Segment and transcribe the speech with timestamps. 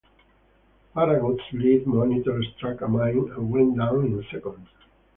[0.95, 4.67] Farragut's lead monitor struck a mine and went down in seconds.